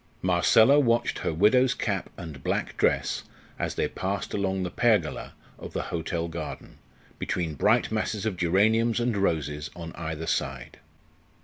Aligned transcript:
Marcella 0.23 0.79
watched 0.79 1.19
her 1.19 1.31
widow's 1.31 1.75
cap 1.75 2.09
and 2.17 2.43
black 2.43 2.75
dress 2.75 3.21
as 3.59 3.75
they 3.75 3.87
passed 3.87 4.33
along 4.33 4.63
the 4.63 4.71
pergola 4.71 5.33
of 5.59 5.73
the 5.73 5.83
hotel 5.93 6.27
garden, 6.27 6.79
between 7.19 7.53
bright 7.53 7.91
masses 7.91 8.25
of 8.25 8.35
geraniums 8.35 8.99
and 8.99 9.15
roses 9.15 9.69
on 9.75 9.93
either 9.93 10.25
side. 10.25 10.79